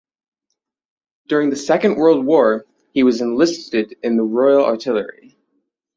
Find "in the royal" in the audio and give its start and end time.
4.01-4.65